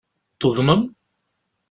Tuḍnem? 0.39 0.81